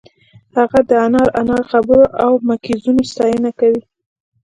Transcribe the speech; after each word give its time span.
هغه 0.57 0.79
د 0.89 0.91
انار 1.05 1.29
انار 1.41 1.63
خبرو 1.71 2.05
او 2.23 2.31
مکیزونو 2.47 3.01
ستاینه 3.11 3.51
کوي 3.59 3.81